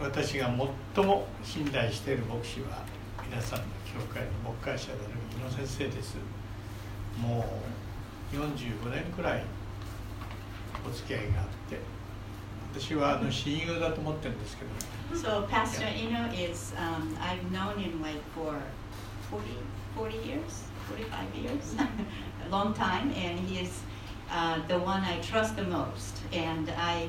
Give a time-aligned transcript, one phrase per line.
[0.00, 0.50] 私が
[0.94, 2.84] 最も信頼している牧師は
[3.28, 6.16] 皆さんの教会の牧会者である井野先生です
[7.18, 7.44] も
[8.32, 9.42] う45年くらい
[10.86, 11.78] お付き合いがあって
[12.78, 14.70] 私はあの親友だと思ってるんですけど
[15.14, 18.56] So Pastor Ino is, um, I've known him like for
[19.30, 19.44] 40,
[19.94, 21.76] 40 years, 45 years,
[22.44, 23.82] a long time, and he is
[24.30, 26.22] uh, the one I trust the most.
[26.32, 27.08] And I,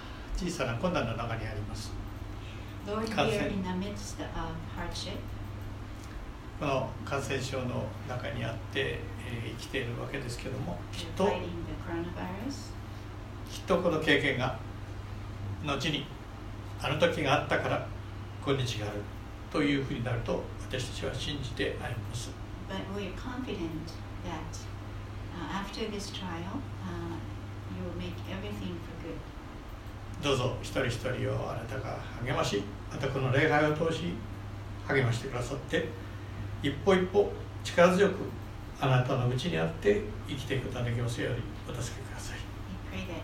[0.41, 1.93] 小さな困難の中にあります。
[3.15, 3.37] 感染,
[6.59, 11.05] この感染症の中にあって、えー、生きているわけですけども、きっ
[13.67, 14.57] と、この経験が、
[15.63, 16.07] 後に、
[16.81, 17.87] あの時があったから、
[18.43, 18.95] 今日がある。
[19.51, 22.31] というふうになると私たちは信じてあります。
[30.21, 34.13] どうぞ一人一人をあなたが励ましまたこの礼拝を通し
[34.87, 35.87] 励ましてくださって
[36.61, 37.31] 一歩一歩
[37.63, 38.15] 力強く
[38.79, 42.37] あなたのうちにあって生きていくことができますようにお助けください
[42.91, 43.23] We pray that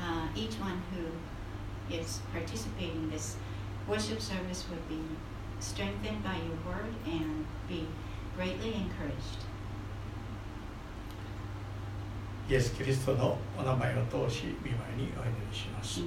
[0.00, 3.36] uh, each one who is participating in this
[3.88, 5.00] worship service would be
[5.60, 7.86] strengthened by your word and be
[8.36, 9.44] greatly encouraged.
[12.46, 16.00] イエス・キリストのお名前を通し、見舞いにお祈りします。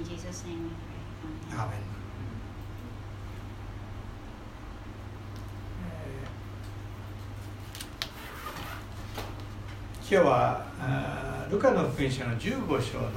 [10.10, 13.10] 今日はあルカの福音書の15章の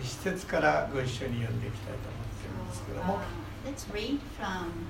[0.00, 3.18] 一節からご一緒に読んでいきたいと思っているんですけども。
[3.66, 4.88] Let's read from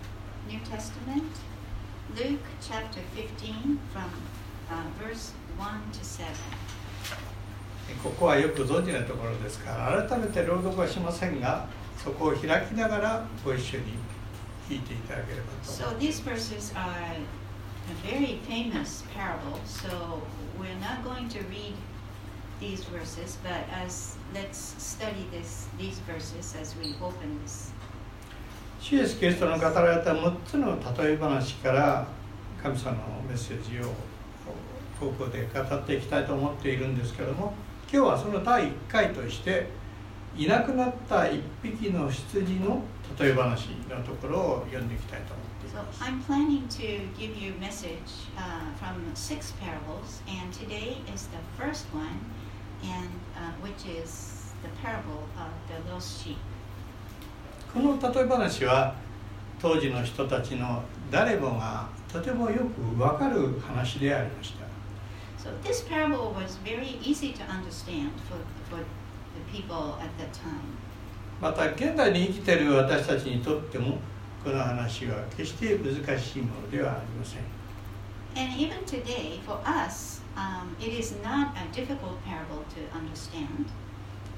[0.49, 1.25] New Testament,
[2.15, 4.09] Luke chapter 15, from
[4.71, 6.25] uh, verse 1 to 7.
[8.03, 11.67] ここはよく存じないところですから改めて朗読はしませんが
[11.97, 13.95] そこを開きながらご一緒に
[14.69, 16.03] 聞いていただければと思います。
[16.21, 16.35] CSK
[28.81, 32.07] シエス・キリストの語られた6つの例え話から
[32.63, 33.93] 神様のメッセージを
[35.01, 37.55] 高校で語っていきたいと思っているんですけれども。
[37.91, 39.67] 今日はその第1回として
[40.37, 42.83] いなくなった1匹の羊の
[43.19, 46.03] 例え話のところを読んでいきたいと思ってい So ます。
[46.03, 51.87] I'm planning to give you a message uh, from six parables, and today is the first
[51.95, 52.05] one,
[52.83, 56.37] and uh, which is the parable of the lost sheep.
[57.73, 58.95] この例え話は
[59.61, 64.58] 当時の人たちの誰もがとてもよく分かる話でありました。
[65.39, 68.39] So this parable was very easy to understand for,
[68.77, 70.77] the people at that time.
[71.41, 73.99] また現代に生きている私たちにとっても
[74.43, 77.43] この話は決して難しいものではありません。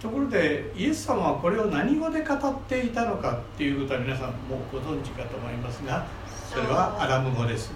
[0.00, 6.06] ところでイエス様はこれを何語で語っていたのかっていうことは皆さんもご存知かと思いますが
[6.48, 7.72] それはアラム語です。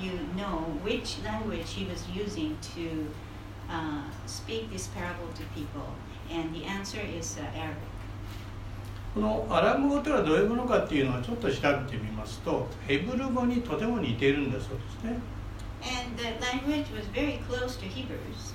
[0.00, 3.06] You know which language he was using to
[3.70, 5.88] uh, speak this parable to people.
[6.30, 7.90] And the answer is uh, Arabic.
[9.14, 15.18] このアラム語というのはどういうものかっていうのをちょっと調べてみますとヘブル語にとても似ているんだそうですね
[15.82, 18.54] And the language was very close to Hebrews.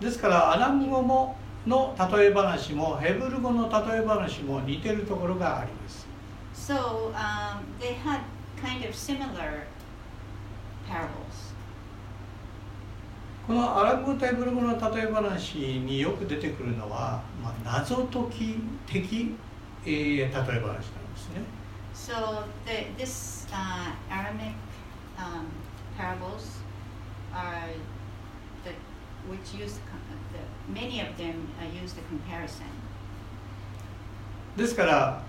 [0.00, 1.36] ですからアラム語も
[1.66, 6.06] の例え話もヘブル語の例え話も似ているところがあります
[6.54, 8.20] So um, they had
[8.62, 9.64] kind of similar
[13.46, 19.34] このアラブ語とヘブル語の例え話によく出てくるのは、まあ、謎解き的、
[19.84, 20.80] えー、例え話なんで
[21.16, 21.42] すね。
[34.56, 35.22] ですから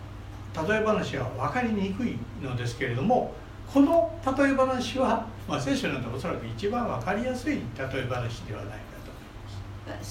[0.67, 3.33] 例え話は分かりにくいのですけれども
[3.73, 10.07] この例え話は、まあ、聖書なんておそらく一番わかりやすい例え話ではないかと思います。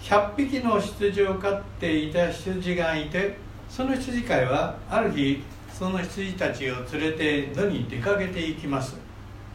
[0.00, 3.36] 100匹の羊を飼っていた羊がいて
[3.68, 5.42] その羊飼いはある日
[5.72, 8.96] その羊たちを連れて野に出かけていきます。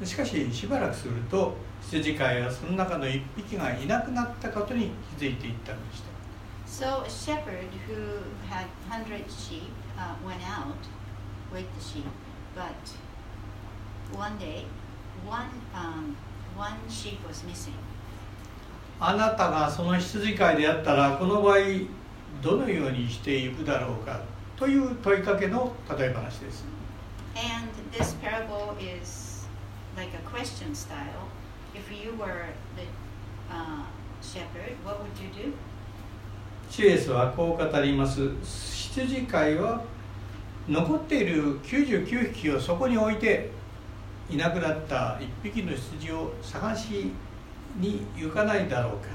[0.04, 1.56] しかししばらくすると
[1.92, 6.12] 羊飼いはその中の1匹がいなくなったことに気づいていったのでした
[6.66, 9.64] So a shepherd who had hundred sheep
[9.98, 10.78] uh, went out
[11.52, 12.06] with the sheep,
[12.56, 12.72] but
[14.18, 14.64] one day,
[15.28, 16.16] one um,
[16.56, 17.74] one sheep was missing.
[19.02, 21.58] あなたがその羊飼いであったらこの場合
[22.42, 24.22] どのようにしていくだろうか
[24.56, 26.64] という問いかけの例え話です
[27.36, 29.48] And this parable is
[29.98, 31.31] like a question style.
[31.74, 32.84] If you were the
[33.50, 33.86] uh,
[34.22, 35.54] shepherd, what would you do?
[36.70, 38.32] シエスはこう語ります。
[38.44, 39.82] 羊飼いは
[40.68, 43.52] 残っている99匹をそこに置いて
[44.30, 47.12] いなくなった1匹の羊を探し
[47.78, 49.08] に行かないだろうか。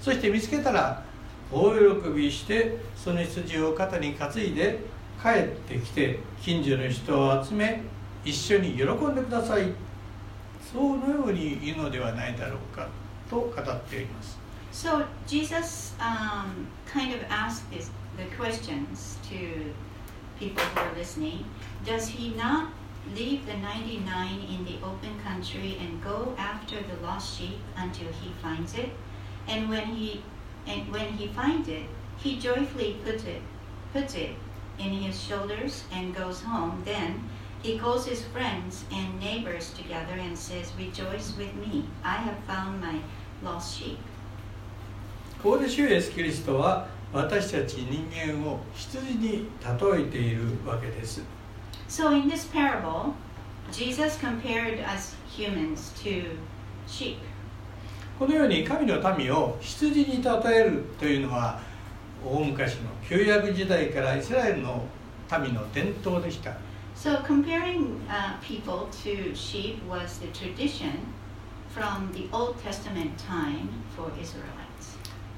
[0.00, 1.02] そして見つけたら
[1.50, 1.72] 大
[2.02, 4.80] 喜びしてその羊を肩に担いで
[5.22, 7.82] 帰ってきて近所の人を集め
[8.24, 9.85] 一緒に喜んでください。
[10.75, 12.87] そのように言うのではないだろうか
[13.29, 14.39] と語っています
[14.71, 19.73] So Jesus um, kind of asked this, the questions to
[20.39, 21.43] people who are listening.
[21.85, 22.69] Does he not
[23.13, 28.31] leave the 99 in the open country and go after the lost sheep until he
[28.41, 28.91] finds it?
[29.47, 30.23] And when he
[30.65, 31.83] and when he finds it,
[32.17, 33.41] he joyfully puts it
[33.91, 34.35] puts it
[34.79, 36.81] in his shoulders and goes home.
[36.85, 37.29] Then
[37.66, 41.84] he calls his friends and neighbors together and says, "Rejoice with me!
[42.04, 43.00] I have found my
[43.42, 43.98] lost sheep."
[45.42, 51.22] ここで主イエスキリストは私たち人間を羊に例えているわけです
[51.88, 53.14] So in this parable,
[53.72, 56.36] Jesus compared us humans to
[56.86, 57.16] sheep.
[58.18, 61.60] このように神の民を羊に例えるというのは
[62.24, 64.84] 大昔の旧約時代からイスラエルの
[65.42, 66.52] 民の伝統でした
[66.95, 70.91] So comparing uh, people to sheep was the tradition
[71.69, 74.97] from the Old Testament time for Israelites.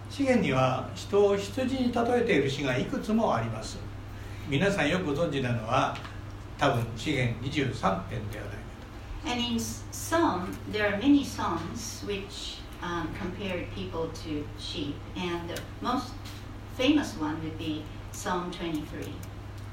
[0.10, 3.80] 資源には人を羊に例えている詩がいくつもあります
[4.48, 5.98] 皆さんよくご存知なのは
[6.58, 8.56] 多分資源23編ではない
[9.26, 15.48] か And in s- Psalm, there are many songs which um, compared people to sheep, and
[15.50, 16.12] the most
[16.78, 17.82] famous one would be
[18.12, 18.84] Psalm 23.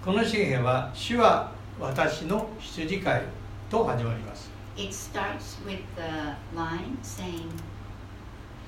[0.03, 3.22] とこの詩篇は「主は 私の羊飼い」
[3.70, 4.52] と始まります。
[4.78, 7.50] It starts with the line saying,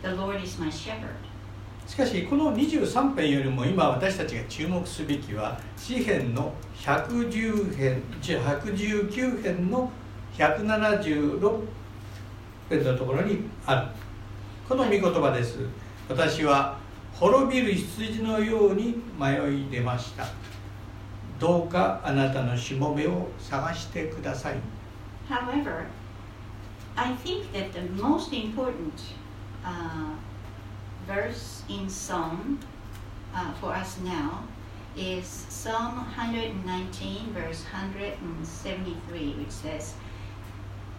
[0.01, 1.07] The Lord is my shepherd.
[1.88, 9.89] しかしこの23編よりも今私たちが注目すべきは詩編の110編119編の
[10.38, 11.62] 176
[12.69, 13.88] 編のところにある。
[14.68, 15.59] この御言葉です。
[16.09, 16.77] 私は
[17.13, 20.25] 滅びる羊のように迷い出ました
[21.39, 24.56] どうかあなたのしもべを探してください
[25.29, 25.87] However,
[26.97, 28.93] I think that the most important
[29.65, 30.15] uh,
[31.06, 32.59] verse in Psalm
[33.35, 34.44] uh, for us now
[34.97, 39.94] is Psalm 119, verse 173, which says,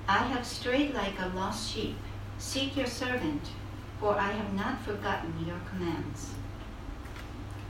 [0.08, 1.96] I have strayed like a lost sheep.
[2.40, 3.50] Seek your servant,
[4.00, 6.34] for I have not forgotten your commands.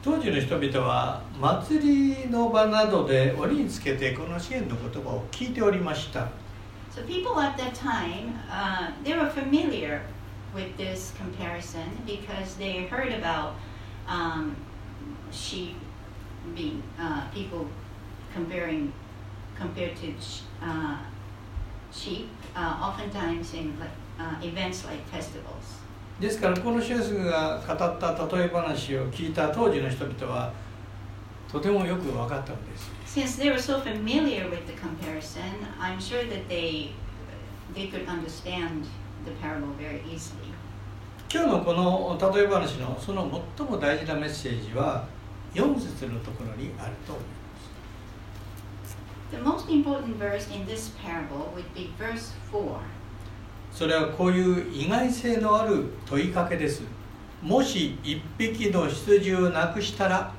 [0.02, 1.80] 当時の人々は祭
[2.24, 6.28] りの場などで折につけてこの支援の言葉を聞いておりました
[6.94, 10.00] So people at that time, uh, they were familiar
[10.54, 13.54] with this comparison because they heard about
[14.08, 14.56] um,
[15.30, 15.76] sheep
[16.56, 17.66] being uh, people
[18.34, 18.92] comparing
[19.56, 20.96] compared to sh- uh,
[21.92, 25.77] sheep, uh, oftentimes in like, uh, events like festivals.
[26.20, 30.52] ですからこのシェスが語った例え話を聞いた当時の人々は
[31.50, 35.40] とてもよく分かったのです Since they were so familiar with the comparison,
[35.80, 36.90] I'm sure that they
[37.74, 38.84] they could understand
[39.24, 40.52] the parable very easily.
[41.30, 45.06] 今日のこの例え話のその最も大事なメッセージは
[45.54, 47.38] 4節のところにあると思いま
[49.30, 52.80] The most important verse in this parable would be verse 4.
[53.72, 56.82] それはこういう意外性のある問いかけです
[57.42, 60.32] もし1匹の羊をなくしたら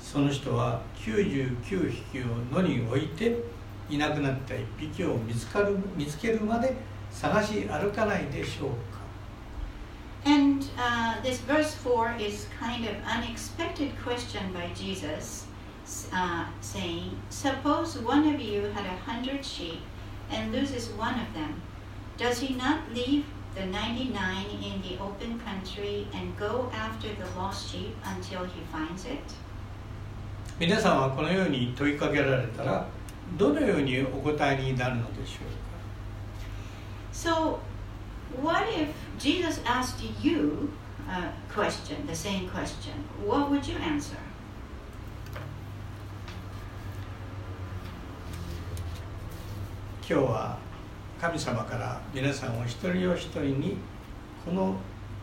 [0.00, 3.36] その人は99匹を野に置いて
[3.88, 6.74] いなくなった1匹を見つかる見つけるまで
[7.10, 9.00] 探し歩かないでしょうか
[10.22, 15.46] And uh, this verse 4 is kind of unexpected question by Jesus
[16.12, 19.80] uh, saying, Suppose one of you had a hundred sheep
[20.30, 21.62] and loses one of them.
[22.19, 23.25] Does he not leave
[23.55, 29.05] the 99 in the open country and go after the lost sheep until he finds
[29.05, 29.19] it?
[30.57, 32.87] 皆さんはこのように問いかけられたら
[33.37, 35.65] どのようにお答えになるのでしょうか
[37.11, 37.59] So,
[38.41, 38.89] what if
[39.19, 40.71] Jesus asked you
[41.09, 42.93] a question, the same question?
[43.25, 44.17] What would you answer?
[50.07, 50.57] 今日は
[51.20, 53.76] 神様から皆さんお一人お一人に
[54.42, 54.76] この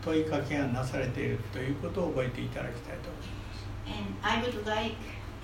[0.04, 4.94] 問いかけがなされているということを覚えていただきたいと思います And I would like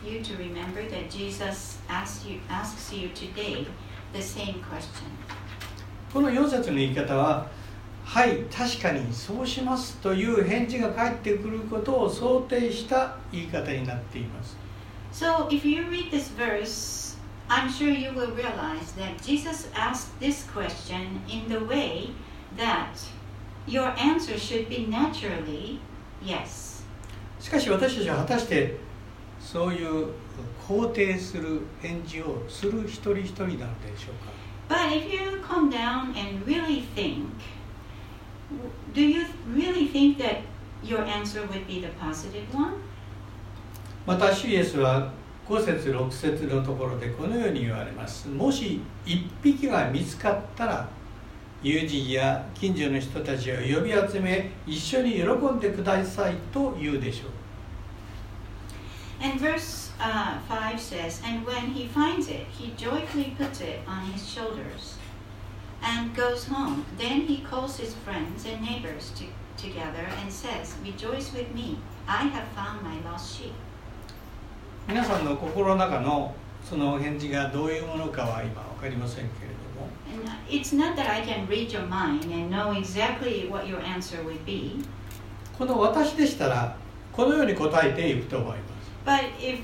[0.04, 3.66] you to remember that Jesus asks you, asks you today
[4.12, 5.10] the same question.
[6.12, 7.48] この4節の言い方は
[8.04, 14.56] 「はい確かにそうします」という返事が返ってくることを想定した言い方になっています
[15.12, 17.03] So, if you read this verse,
[17.49, 22.11] I'm sure you will realize that Jesus asked this question in the way
[22.57, 22.99] that
[23.65, 25.79] your answer should be naturally
[26.23, 26.83] yes.
[27.39, 28.75] しかし私たちは果たして
[29.39, 30.11] そういう
[30.67, 37.25] 肯定する返事をする一人一人なのでしょうか But if you calm down and really think,
[38.93, 40.41] do you really think that
[40.83, 42.73] your answer would be the positive one?
[44.05, 45.11] また主イエスは
[45.48, 50.88] 5節6節のところでこのように言われますもし一匹が見つかったら
[51.62, 57.30] 友人や近所の人たちを呼び集め一緒に喜んでくださいと言うでしょう
[59.20, 64.04] And verse uh, 5 says, And when he finds it, he joyfully puts it on
[64.12, 64.98] his shoulders
[65.82, 66.84] and goes home.
[66.98, 69.24] Then he calls his friends and neighbors to,
[69.56, 73.54] together and says, Rejoice with me, I have found my lost sheep.
[74.86, 84.22] 皆さんの心の中のその返事がどういうものかは今分かりませんけれども it's not that I can read your mind and know exactly what your answer
[84.24, 84.84] would be,
[85.58, 86.76] この私でしたら
[87.12, 89.60] このように答えていくと思います but if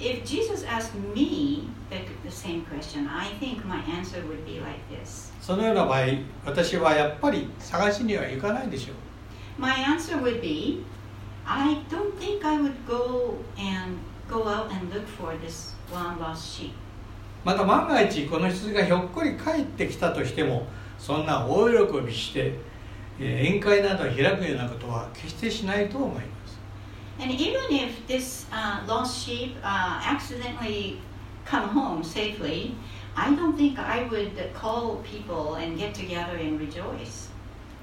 [0.00, 4.80] if Jesus asked me the, the same question, I think my answer would be like
[4.90, 5.30] this.
[5.40, 6.00] そのような場合
[6.46, 10.84] 私はやっぱり探しには行かないでしょう My answer would be,
[11.44, 13.98] I don't think I would go and
[17.44, 20.66] また万が一この羊がひょっこり帰ってきたとしても
[20.98, 22.56] そんな大喜びして
[23.18, 26.58] 宴会などを開くようなことは決してしないと思います。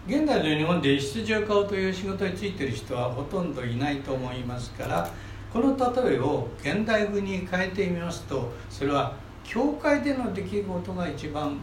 [0.07, 5.11] 現在の日本で羊を飼うという仕事についている人はほとんどいないと思いますから。
[5.51, 11.59] この例えを現代風に変えてみますとそれは教会での出来事が一番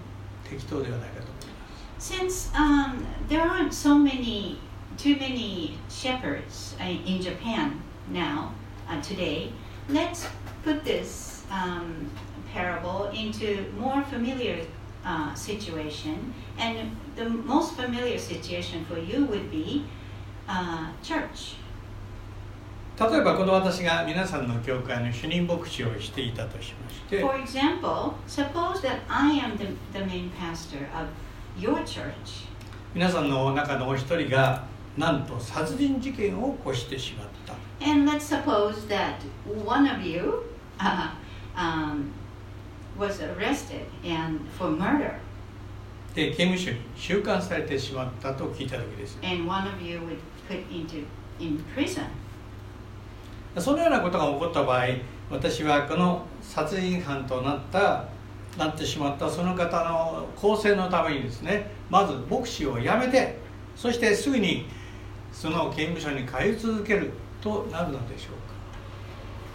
[0.49, 1.57] 適当ではないかと思います
[1.99, 4.59] Since um, there aren't so many,
[4.99, 8.53] too many shepherds in Japan now,
[8.89, 9.51] uh, today,
[9.89, 10.27] let's
[10.63, 12.11] put this um,
[12.53, 14.67] parable into more familiar
[15.05, 16.35] uh, situation.
[16.59, 19.85] And the most familiar situation for you would be
[20.49, 21.55] uh, church.
[22.99, 31.09] 例えばこの私が皆さんの教会の主任牧師をしていたとしまして For example, suppose that I am the, the main pastor of
[31.59, 32.47] your church.
[32.95, 34.65] 皆さんの中のお一人が
[34.97, 37.55] なんと殺人事件を起こしてしまった
[37.87, 39.17] And let's suppose that
[39.67, 40.45] one of you
[40.79, 41.11] uh,
[41.55, 42.13] um,
[42.99, 45.17] was arrested and for murder,
[46.15, 50.17] で刑務所に収監されてしまったと聞いた時です and one of you would
[50.49, 51.05] put into
[51.39, 52.07] in prison.
[53.61, 54.87] そのようなことが起こった場合
[55.31, 58.09] 私はこの殺人犯となった
[58.57, 63.37] なってしまったその方の更生のためにですねまず牧師を辞めて
[63.75, 64.67] そしてすぐに
[65.33, 68.47] その刑務所に通い続けるとなるのでしょうか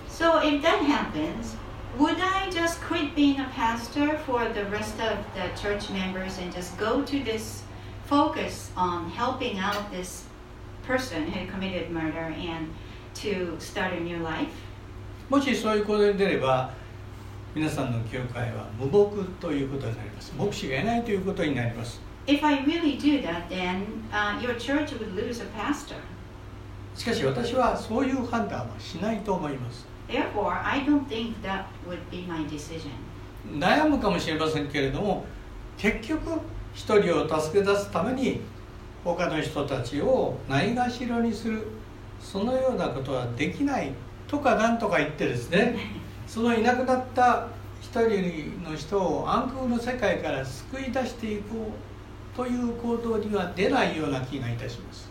[0.08, 1.56] So if that happens,
[1.98, 6.54] would I just quit being a pastor for the rest of the church members and
[6.54, 7.64] just go to this
[8.06, 10.26] focus on helping out this
[10.86, 12.72] person who committed murder and
[13.16, 14.48] to start a new life?
[15.30, 16.74] もしそういう行動に出れば
[17.56, 25.96] 皆さんの教会は無牧ということになります牧師がいないということになります If I really do that, then uh, your church would lose a pastor.
[26.96, 32.92] しかし私はそういう判断はしないと思います Therefore, I don't think that would be my decision.
[33.48, 35.26] 悩むかもしれませんけれども
[35.78, 36.40] 結局
[36.74, 38.42] 一人を助け出すために
[39.04, 41.66] 他の人たちをないがしろにする
[42.22, 43.92] そのようなことはできない
[44.28, 45.78] とかなんとか言ってですね
[46.28, 47.48] そのいなくなった
[47.82, 51.74] 一人の人を暗空の世界から救い出していこ
[52.34, 55.10] うという行動には出ないような気がいたします。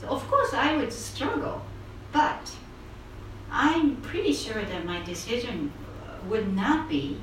[0.00, 1.60] So of course I would struggle,
[2.12, 2.40] but
[3.50, 5.70] I'm pretty sure that my decision
[6.28, 7.18] would not be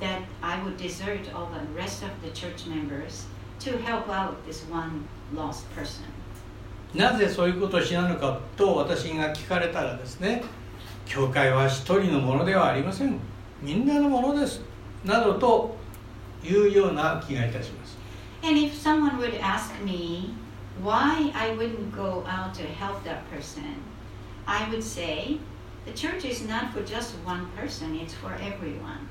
[0.00, 3.26] that I would desert all the rest of the church members
[3.60, 6.04] to help out this one lost person.
[6.94, 10.42] なぜそういうことをしないのかと私が聞かれたらですね
[11.06, 13.18] 教会は一人のものではありません
[13.60, 14.60] みんなのものです
[15.04, 15.76] などと
[16.44, 17.98] いうような気がいたします
[18.42, 20.34] And if someone would ask me
[20.82, 23.64] why I wouldn't go out to help that person,
[24.46, 25.38] I would say
[25.86, 29.08] the church is not for just one person, it's for everyone.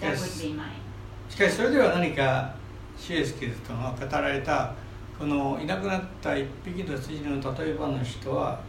[0.00, 0.82] That would be mine.
[1.30, 2.54] しかしそれでは何か
[2.98, 4.74] シュエスキルトが語られた
[5.18, 8.60] このいなくなった一匹の羊の例え話とは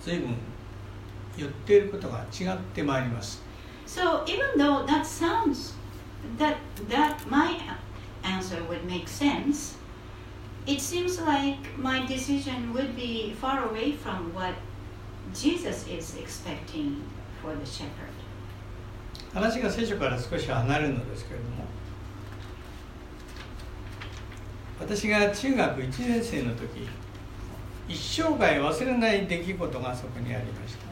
[0.00, 0.34] 随分
[1.36, 3.42] 言っていることが違ってまいります。
[3.86, 5.74] So even though that sounds
[6.38, 6.56] that
[6.88, 7.58] that my
[8.22, 9.76] answer would make sense,
[10.66, 14.54] it seems like my decision would be far away from what
[15.34, 17.02] Jesus is expecting
[17.42, 18.10] for the shepherd.
[19.32, 21.64] 話が聖書から少し離れるのですけれども
[24.80, 26.88] 私が中学1年生の時
[27.86, 30.90] 一生涯忘れない出来事がそこにありました。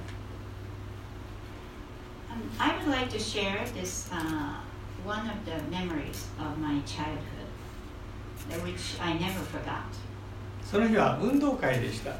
[10.64, 12.12] その日は運動会でした。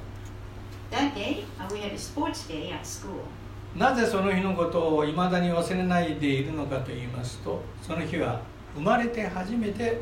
[3.76, 8.40] なぜその日のことをいまだに忘れないでいるのかといいますと、その日は
[8.75, 10.00] 生まれて初めて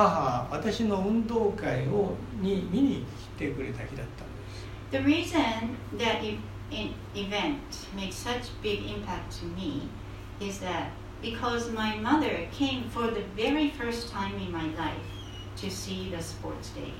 [0.00, 3.04] 母は私の運動会をに見に
[3.36, 4.66] 来てくれた日だったんです。
[4.90, 6.22] The reason that
[6.70, 7.58] in event
[7.94, 9.88] makes such big impact to me
[10.40, 10.88] is that
[11.20, 14.96] because my mother came for the very first time in my life
[15.56, 16.92] to see the sports day.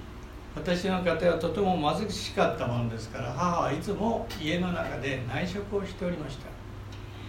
[0.55, 6.51] 私の家庭はとても貧しかったものですから母はいつも家の中で内職をしておりました。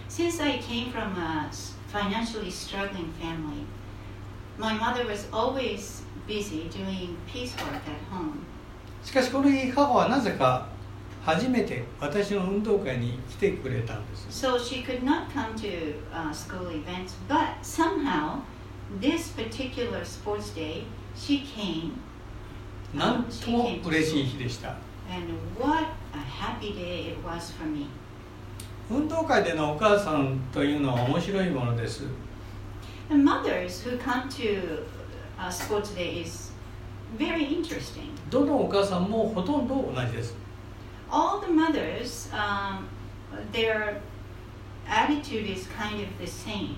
[0.09, 1.49] Since I came from a
[1.87, 3.65] financially struggling family,
[4.61, 8.45] My mother was always busy doing piecework at home.
[9.03, 10.67] しかしこの日母はなぜか
[11.25, 14.27] 初めて私の運動会に来てくれたんです。
[14.29, 18.41] So she could not come to、uh, school events, but somehow
[18.99, 20.83] this particular sports day
[21.15, 21.93] she came.
[22.93, 24.75] なんとも嬉しい日でした。
[25.09, 27.87] And what a happy day it was for me.
[28.91, 32.03] 運動会でのお母さんというのは面白いものです。
[33.11, 34.85] The mothers who come to
[35.37, 36.51] uh, sports day is
[37.17, 38.09] very interesting.
[38.29, 40.33] どのお母さんもほとんど同じです。
[41.11, 42.87] All the mothers, um,
[43.51, 43.99] their
[44.87, 46.75] attitude is kind of the same.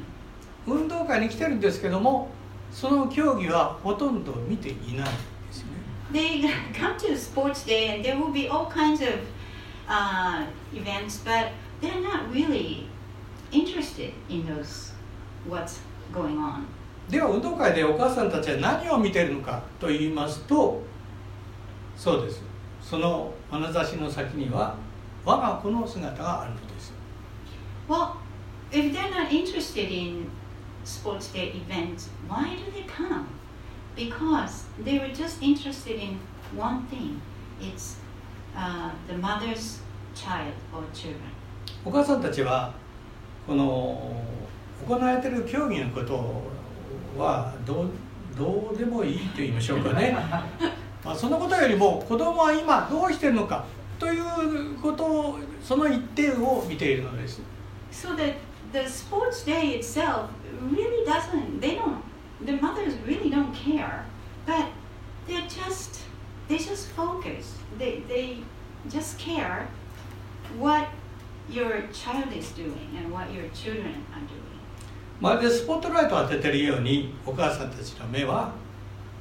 [0.66, 2.30] 運動会に来てるんですけども、
[2.72, 5.12] その競技はほとんど見ていないで
[5.52, 5.70] すね。
[6.12, 9.20] They come to sports day and there will be all kinds of
[9.88, 12.88] uh, events, but they're not really
[13.52, 14.94] interested in those
[15.48, 15.80] what's
[17.10, 20.82] では運動会でお母さんたちは何を見ているのかと言いますと
[21.96, 22.42] そうです。
[22.82, 24.76] その眼差しの先には
[25.26, 26.94] 我が子の姿があるのです。
[41.86, 42.74] お母さんたちは
[43.46, 44.23] この
[44.88, 46.44] 行われている競技のこと
[47.18, 47.90] はどう
[48.38, 50.18] どうでもいいと言いましょうかね
[51.04, 53.66] まあそのことよりも子供は今どうしているのか
[54.00, 57.42] ということをその一点を見ているのです。
[57.92, 58.36] So that
[58.74, 60.30] the sports day itself
[60.72, 62.02] really doesn't, they don't,
[62.44, 64.06] the mothers really don't care,
[64.46, 64.66] but
[65.28, 66.02] they're just,
[66.48, 68.38] they just focus, they, they
[68.90, 69.68] just care
[70.58, 70.88] what
[71.50, 74.53] your child is doing and what your children are doing.
[75.24, 78.52] まるでスポットライトを当ててるようにお母さんたちの目は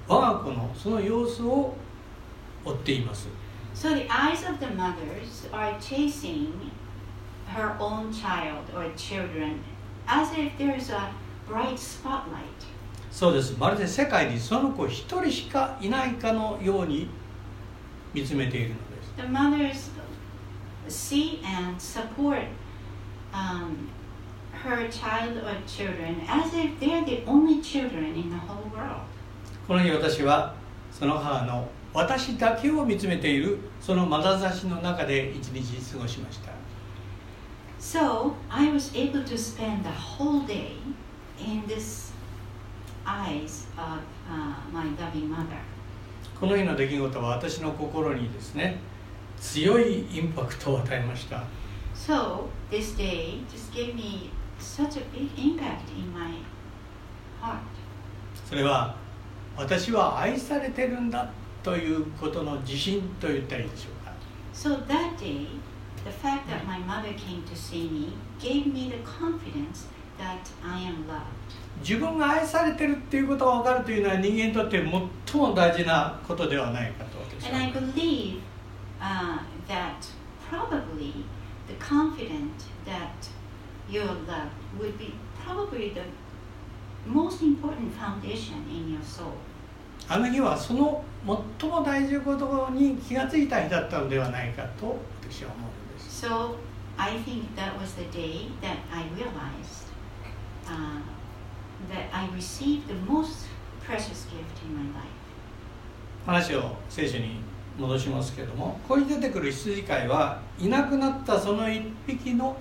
[0.09, 1.77] 我が子のその様子を
[2.65, 3.29] 追っています。
[3.73, 6.49] So the eyes of the mothers are chasing
[7.47, 9.61] her own child or children
[10.09, 11.13] as if there's a
[11.49, 12.43] bright spotlight.
[13.13, 13.57] そうです。
[13.57, 17.09] まるで世界にその子一人しかいないかのように
[18.13, 19.15] 見つめているのです。
[19.17, 19.91] The mothers
[20.89, 22.49] see and support
[23.33, 23.87] um,
[24.63, 29.03] her child or children as if they're the only children in the whole world.
[29.67, 30.55] この日私は
[30.91, 36.53] その母の私だけを見つめているその眼差しの中で一日過ごしました。
[37.81, 40.77] So I was able to spend the whole day
[41.39, 42.13] in this
[43.05, 45.59] eyes of uh, my loving mother.
[46.39, 48.79] この日の出来事は私の心にですね
[49.39, 51.45] 強いインパクトを与えました
[51.95, 54.31] So this day just gave me
[54.63, 56.33] such a big impact in my
[57.41, 57.59] heart.
[58.49, 58.95] それは
[59.57, 61.31] 私は愛されてるんだ
[61.63, 64.13] ということの自信と言ったらいいでしょうか
[64.55, 65.47] So that day,
[66.05, 69.87] the fact that my mother came to see me gave me the confidence
[70.19, 71.23] that I am loved.
[71.81, 78.41] 自分が愛されてるっていうことが分かるというのは人間にとって最も大事なことではないかと私 And は I 思います believe
[79.01, 79.95] uh, that
[80.49, 81.25] probably
[81.67, 82.72] the confidence
[90.09, 91.05] あの日はその
[91.61, 96.21] 最も大事なことに気がついた日だったのではないかと私は思うんです。
[106.25, 107.41] 話を聖書に
[107.79, 112.57] 戻しますけれども、ここに出てくる羊飼いはいなくなったその一匹の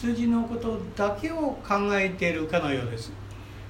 [0.00, 3.12] 羊のことだけを考えているかのようです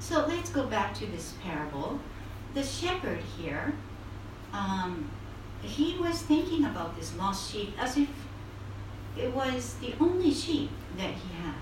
[0.01, 1.99] So let's go back to this parable.
[2.55, 3.73] The shepherd here,
[4.53, 5.09] um,
[5.63, 8.07] he was thinking about this lost sheep as if
[9.17, 11.55] it was the only sheep that he had.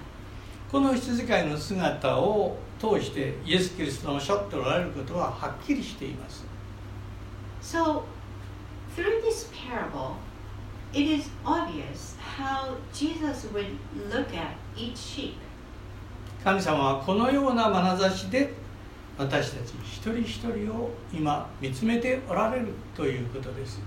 [0.71, 6.45] この羊飼いの姿を通してイエス・キリストのおっしゃっておられることははっきりしています
[7.63, 8.03] So,
[8.97, 10.17] through this parable,
[16.45, 18.53] 神様はこのような眼差しで
[19.19, 23.81] 私たち一人一人を今見つめておられるということです。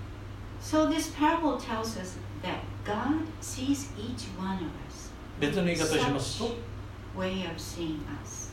[5.40, 6.50] 別の言い方をしますと、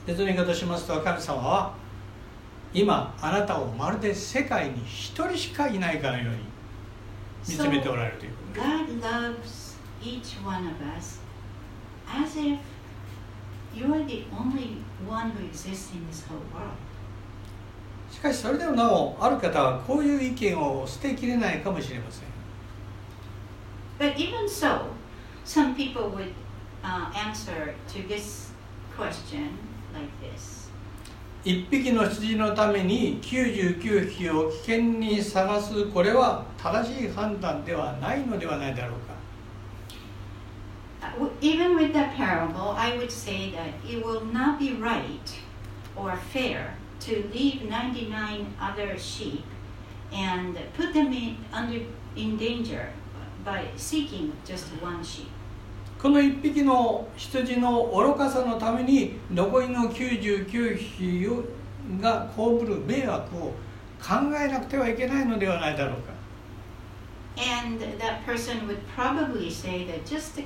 [0.05, 1.73] 別の言い方をしますと、神様は
[2.73, 6.54] 今あなたをまるで世界に一人しかいないかのように。
[7.47, 11.19] 見つめておられるということです God loves each one of us
[12.07, 12.57] as if
[13.75, 14.77] you are the only
[15.07, 16.71] one who exists in this whole world.
[18.11, 22.25] しかしそれでもなおある方はこういう意見を捨てきれないかもしれません
[23.99, 24.87] But even so,
[25.45, 26.31] some people would
[26.83, 28.51] uh, answer to this
[28.97, 29.57] question
[29.93, 30.64] like this
[31.45, 39.15] 一匹の羊のために99匹を危険にさらすこれは正しい判断ではないのではないだろうか
[41.41, 45.39] Even with that parable, I would say that it will not be right
[45.95, 49.45] or fair to leave 99 other sheep
[50.11, 51.79] and put them in, under,
[52.15, 52.89] in danger
[53.45, 55.29] by seeking just one sheep.
[56.01, 61.43] この一匹の羊の愚かさのために残りの99匹を
[62.01, 63.53] が被る迷惑を
[64.01, 66.13] 考えなくてはいけないのではないだろうか
[67.37, 70.45] And that person would probably say that just the,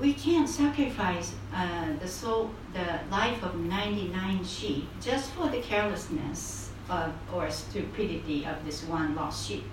[0.00, 6.70] we can't sacrifice uh, the soul, the life of 99 sheep just for the carelessness
[6.88, 9.64] of, or stupidity of this one lost sheep.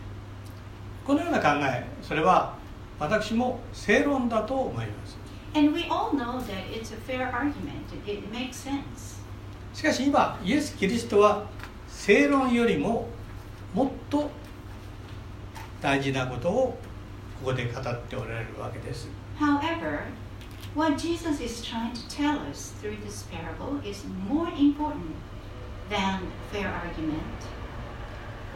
[1.06, 2.56] このような考えそれは
[3.00, 5.18] 私も正論だと思います
[5.56, 7.86] And we all know that it's a fair argument.
[8.08, 9.22] It, makes sense.
[9.74, 11.46] しかし今イエス・キリストは
[11.88, 13.08] 正論よりも
[13.74, 14.32] もっと
[15.82, 16.78] 大事なことを
[17.40, 19.08] ここで語っておられるわけです
[19.40, 20.02] However,
[20.76, 25.16] what Jesus is trying to tell us through this parable is more important
[25.90, 26.20] than
[26.52, 27.22] fair argument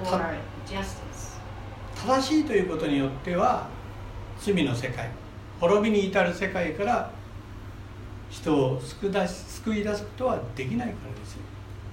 [0.03, 1.37] or justice.
[1.95, 3.69] 正しいということによっては
[4.39, 5.09] 罪の世界
[5.59, 7.11] 滅びに至る世界から
[8.29, 11.41] 人を救い出し救い出すことはできないからですよ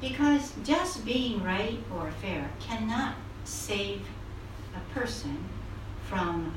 [0.02, 4.00] Because just being right or fair cannot save
[4.74, 5.30] a person
[6.11, 6.52] from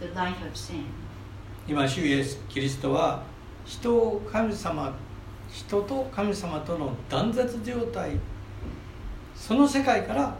[0.00, 0.84] the life of sin.
[1.66, 3.22] 今主イエス・キリストは
[3.64, 4.94] 人を神様
[5.50, 8.18] 人と神様との断絶状態
[9.34, 10.36] その世界から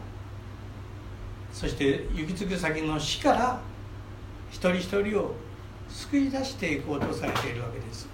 [1.52, 3.60] そして行き着く先の死から
[4.50, 5.34] 一人一人を
[5.88, 8.08] 救い出していこうとされているわけです。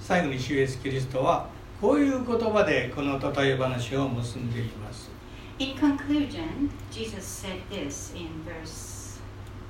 [0.00, 1.48] 最後にシュエス・キリストは
[1.80, 5.15] こういう言葉でこの例え話を結んでいます。
[5.58, 9.20] In conclusion, Jesus said this in verse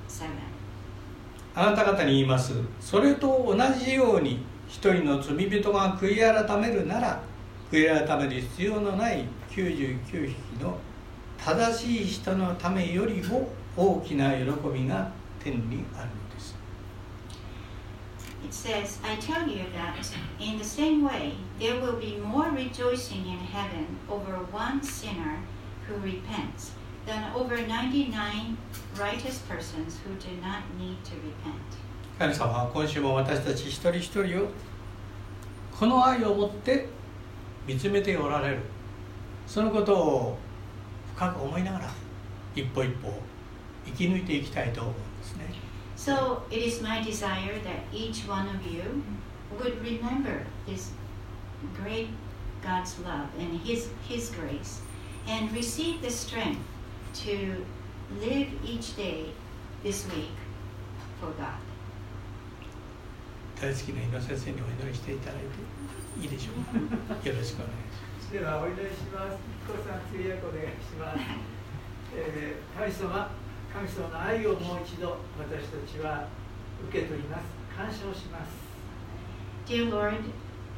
[0.09, 0.27] 7.
[1.55, 7.23] あなた方に言いますそれと同じように一人の罪人が悔い改めるなら
[7.71, 10.77] 悔い改める必要のない99匹の
[11.37, 13.47] 正しい人のためよりも
[13.77, 15.09] 大きな喜びが
[15.41, 16.55] 天にあるのです
[18.43, 19.95] It says, I tell you that
[20.39, 25.39] in the same way, there will be more rejoicing in heaven over one sinner
[25.87, 26.71] who repents
[27.05, 28.57] than over 99
[28.99, 31.61] righteous persons who do not need to repent.
[32.19, 34.47] 神様は今週も私たち一人一人を
[35.71, 36.87] この愛を持って
[37.67, 38.59] 見つめておられる
[39.45, 40.37] そのことを
[41.15, 41.89] 深く思いながら
[42.55, 43.13] 一歩一歩
[43.85, 45.45] 生き抜いていきたいと思うんですね
[45.95, 49.03] So it is my desire that each one of you
[49.59, 50.91] would remember this
[51.75, 52.09] great
[52.63, 54.81] God's love and His, His grace
[55.28, 56.60] and receive the strength
[57.24, 57.64] to
[58.20, 59.32] live each day
[59.82, 60.36] this week
[61.20, 61.60] for God.
[63.60, 69.36] 大好きな井野先生にお祈りしていただいていいでしょうかよろしくお願いしま すではお祈りします。
[69.68, 71.20] 彦さん、通訳お願いします。
[72.16, 73.30] えー神様、
[73.72, 76.26] 神様の愛をもう一度私たちは
[76.88, 77.44] 受け取ります。
[77.76, 78.50] 感謝をします。
[79.66, 80.24] Dear Lord,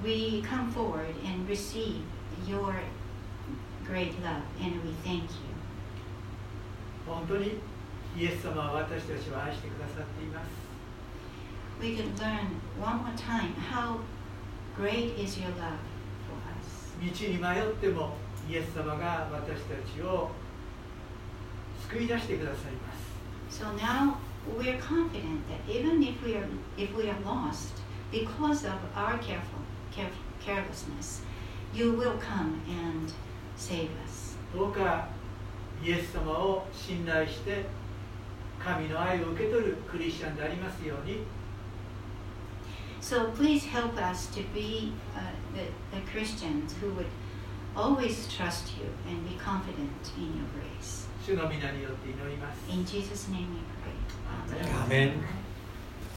[0.05, 2.03] we come forward and receive
[2.45, 2.75] your
[3.89, 5.55] great love and we thank you.
[7.07, 7.59] 本当に
[8.17, 10.49] イエス様は私たちを愛してくださっています。
[11.81, 13.99] We could learn one more time how
[14.79, 15.79] great is your love
[16.25, 16.95] for us.
[17.01, 18.17] 道に迷っても
[18.49, 20.31] イエス様が私たちを
[21.89, 23.63] 救い出してくださいます。
[23.63, 24.17] So now
[24.57, 26.47] we're confident that even if we are
[26.77, 29.61] if we are lost because of our careful
[29.93, 30.11] care,
[30.45, 31.23] carelessness,
[31.73, 33.13] you will come and
[33.60, 34.38] save us.
[34.56, 35.10] どうか
[35.84, 37.66] イエス様を信頼して
[38.64, 41.24] 神の愛を受け取るクリスチャンでありますように
[43.02, 45.22] So please help us to be uh,
[45.54, 47.08] the, the Christians who would
[47.76, 51.08] always trust you and be confident in your grace.
[51.26, 52.70] 主の皆によって祈ります。
[52.70, 53.90] In Jesus' name we pray.
[54.58, 54.82] Amen.
[54.82, 55.12] アーメン